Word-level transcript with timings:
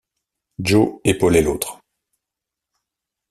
Joe 0.57 0.99
épaulait 1.03 1.43
l’autre. 1.43 1.79